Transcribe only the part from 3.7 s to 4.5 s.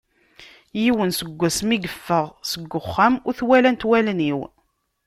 wallen-iw.